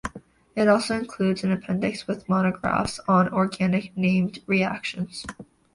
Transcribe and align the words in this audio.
It 0.55 0.67
also 0.67 0.97
includes 0.97 1.43
an 1.43 1.51
appendix 1.51 2.07
with 2.07 2.27
monographs 2.27 2.99
on 3.07 3.31
organic 3.31 3.95
named 3.95 4.39
reactions. 4.47 5.27